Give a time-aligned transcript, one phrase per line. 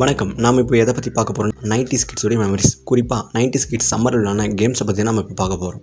[0.00, 0.32] வணக்கம்.
[0.44, 4.84] நாம் இப்போ எதை பற்றி பார்க்க போகிறோம் நைன்டி ஸ்கிட்ஸுடைய மெமரிஸ் குறிப்பாக நைன்டி ஸ்கிட்ஸ் சம்மரில் விளான கேம்ஸை
[4.88, 5.82] பற்றி நம்ம இப்போ பார்க்க போகிறோம்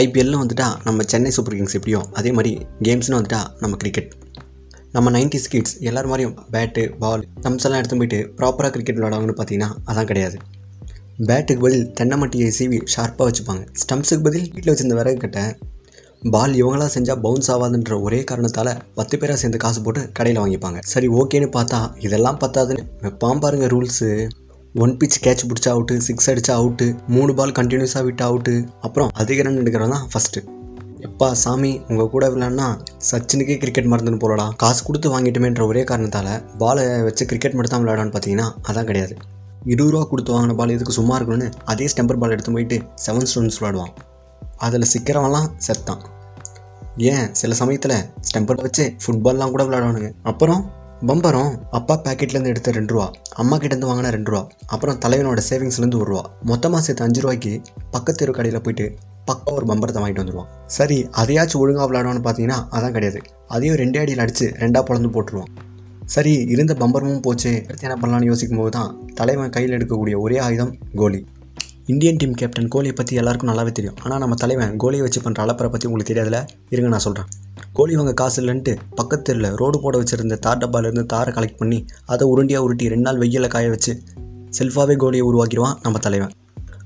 [0.00, 2.52] ஐபிஎல்னு வந்துட்டால் நம்ம சென்னை சூப்பர் கிங்ஸ் எப்படியோ அதே மாதிரி
[2.86, 4.10] கேம்ஸ்னு வந்துட்டால் நம்ம கிரிக்கெட்
[4.96, 9.70] நம்ம நைன்டி ஸ்கிட்ஸ் எல்லார் மாதிரியும் பேட்டு பால் தம்ஸ் எல்லாம் எடுத்து போயிட்டு ப்ராப்பராக கிரிக்கெட் விளாடுவாங்கன்னு பார்த்தீங்கன்னா
[9.90, 10.38] அதான் கிடையாது.
[11.30, 13.64] பேட்டுக்கு பதில் தென்னமட்டியை சீவி ஷார்ப்பாக வச்சுப்பாங்க.
[13.82, 15.44] ஸ்டம்ப்ஸுக்கு பதில் வீட்டில் வச்சிருந்த விறகு கட்டை
[16.22, 20.78] பால் இவங்களாம் செஞ்சால் பவுன்ஸ் ஆகாதுன்ற ஒரே காரணத்தால் பத்து பேராக சேர்ந்து காசு போட்டு கடையில் வாங்கிப்பாங்க.
[20.92, 22.82] சரி ஓகேன்னு பார்த்தா இதெல்லாம் பத்தாதுன்னு.
[23.02, 24.08] வைப்பான் பாருங்க ரூல்ஸு
[24.74, 26.86] ஒன் பிச் கேட்ச் பிடிச்சா அவுட்டு சிக்ஸ் அடிச்சா அவுட்டு
[27.16, 30.42] மூணு பால் கண்டினியூஸாக விட்டு அவுட்டு அப்புறம் அதிக ரன் எடுக்கிறவன் தான் ஃபஸ்ட்டு
[31.08, 32.68] எப்பா சாமி உங்கள் கூட விளையாடினா
[33.10, 34.48] சச்சினுக்கே கிரிக்கெட் மறந்துன்னு போலடா.
[34.64, 36.32] காசு கொடுத்து வாங்கிட்டுமேன்ற ஒரே காரணத்தால்
[36.62, 39.16] பாலை வச்சு கிரிக்கெட் மட்டும் தான் விளையாடான்னு பார்த்தீங்கன்னா அதான் கிடையாது.
[39.72, 43.60] இருபது ரூபா கொடுத்து வாங்கின பால் எதுக்கு சும்மா இருக்கணும்னு அதே ஸ்டெம்பர் பால் எடுத்து போயிட்டு செவன் ஸ்டோன்ஸ்
[43.60, 43.94] விளாடுவான்
[44.58, 46.02] அதில் சிக்கிறவன்லாம் செத்தான்
[47.10, 47.26] ஏன்?
[47.32, 47.96] சில சமயத்தில்
[48.28, 50.10] ஸ்டெம்பர் வச்சு ஃபுட்பால்லாம் கூட விளையாடுவானுங்க.
[50.22, 50.62] அப்புறம்
[51.06, 56.10] பம்பரம் அப்பா பேக்கெட்லேருந்து எடுத்த ரெண்டு ரூபா அம்மா கிட்டேருந்து வாங்கின ரெண்டு ரூபா அப்புறம் தலைவனோட சேவிங்ஸ்லேருந்து ஒரு
[56.12, 57.52] ரூபா மொத்தமாக சேர்த்து அஞ்சு ரூபாய்க்கு
[57.90, 58.86] பக்கத்து தெரு கடையில் போயிட்டு
[59.24, 63.20] பக்கம் ஒரு பம்பரத்தை வாங்கிட்டு வந்துடுவான் சரி அதையாச்சும் ஒழுங்காக விளையாடுவான்னு பார்த்தீங்கன்னா அதான் கிடையாது.
[63.46, 65.50] அதையும் ரெண்டே அடியில் அடித்து ரெண்டாக பொழந்து போட்டுருவான்.
[66.14, 67.50] சரி இருந்த பம்பரமும் போச்சு.
[67.66, 71.20] அடுத்து என்ன பண்ணலான்னு யோசிக்கும் போது தான் தலைவன் கையில் எடுக்கக்கூடிய ஒரே ஆயுதம் கோலி.
[71.92, 73.94] இந்தியன் டீம் கேப்டன் கோலியை பற்றி எல்லாருக்கும் நல்லாவே தெரியும்.
[74.04, 76.38] ஆனால் நம்ம தலைவன் கோலியை வச்சு பண்ணுற அளப்பரை பற்றி உங்களுக்கு தெரியாதுல?
[76.72, 77.28] இருங்க நான் சொல்கிறேன்
[77.76, 82.66] கோலி வாங்க காசு இல்லைன்ட்டு பக்கத்தில் ரோடு போட வச்சுருந்த தார் டப்பாலேருந்து தாரை கலெக்ட் பண்ணி அதை உருண்டியாக
[82.66, 83.92] உருட்டி ரெண்டு நாள் வெயிலில் காய வச்சு
[84.58, 86.34] செல்ஃபாகவே கோலியை உருவாக்கிடுவான் நம்ம தலைவன்.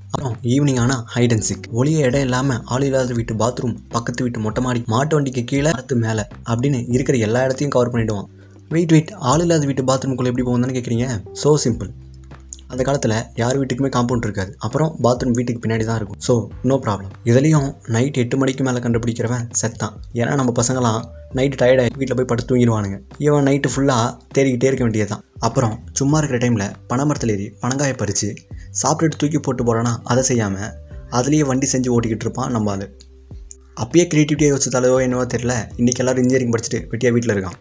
[0.07, 4.41] அப்புறம் ஈவினிங் ஆனால் ஹைட் அண்ட் சிக் ஒளிய இடம் இல்லாமல் ஆள் இல்லாத வீட்டு பாத்ரூம் பக்கத்து வீட்டு
[4.41, 8.31] மொட்டை மாடி மாட்டு வண்டிக்கு கீழே அடுத்து மேலே அப்படின்னு இருக்கிற எல்லா இடத்தையும் கவர் பண்ணிவிடுவான்
[8.71, 11.09] வெயிட் வெயிட் ஆள் இல்லாத வீட்டு பாத்ரூம்குள்ளே எப்படி போகுதுன்னு கேட்குறீங்க
[11.43, 11.91] ஸோ சிம்பிள்
[12.73, 14.51] அந்த காலத்தில் யார் வீட்டுக்குமே காம்பவுண்ட் இருக்காது.
[14.67, 16.19] அப்புறம் பாத்ரூம் வீட்டுக்கு பின்னாடி தான் இருக்கும்.
[16.27, 16.35] ஸோ
[16.69, 21.01] நோ ப்ராப்ளம் இதுலேயும் நைட் எட்டு மணிக்கு மேலே கண்டுபிடிக்கிறவன் செத்தான் ஏன்னா நம்ம பசங்களாம்
[21.39, 22.99] நைட்டு டயர்டாகி வீட்டில் போய் படுத்து தூங்கிடுவானுங்க.
[23.27, 24.07] இவன் நைட்டு ஃபுல்லாக
[24.37, 25.25] தேடிக்கிட்டே இருக்க வேண்டியதுதான்.
[25.49, 28.29] அப்புறம் சும்மா இருக்கிற டைமில் பனைமரத்தில் ஏறி பனங்காயை பறித்து
[28.83, 30.71] சாப்பிட்டுட்டு தூக்கி போட்டு போகிறானா அதை செய்யாமல்
[31.19, 32.87] அதுலேயே வண்டி செஞ்சு ஓட்டிக்கிட்டு இருப்பான் நம்ம ஆள்.
[33.83, 35.55] அப்பயே க்ரியேட்டிவிட்டியாக யோசிச்சாலோ என்னவோ தெரியல.
[35.81, 37.59] இன்றைக்கி எல்லோரும் இன்ஜினியரிங் படிச்சுட்டு வெட்டியாக வீட்டில் இருக்கான்.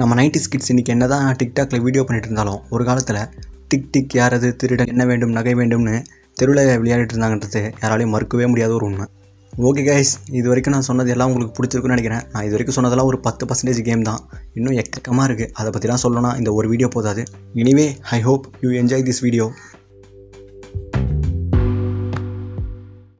[0.00, 3.20] நம்ம நைன்டி கிட்ஸ் இன்றைக்கி என்ன தான் டிக்டாக்ல வீடியோ பண்ணிட்டு இருந்தாலும் ஒரு காலத்தில்
[3.68, 5.94] டிக் டிக் யாரது திருடன் என்ன வேண்டும் நகை வேண்டும்னு
[6.38, 9.06] தெருவில் விளையாடிட்டு இருந்தாங்கன்றது யாராலையும் மறுக்கவே முடியாத ஒரு உண்மை.
[9.52, 12.24] ஓகே கைஸ் இது வரைக்கும் நான் சொன்னது எல்லாம் உங்களுக்கு பிடிச்சிருக்குன்னு நினைக்கிறேன்.
[12.32, 14.20] நான் இது வரைக்கும் சொன்னதெல்லாம் ஒரு பத்து பர்சன்டேஜ் கேம் தான்.
[14.58, 17.24] இன்னும் எக்கமாக இருக்குது அதை பற்றிலாம் சொல்லணும்னா இந்த ஒரு வீடியோ போதாது.
[17.62, 17.86] Anyway
[18.16, 19.46] I hope you enjoy this video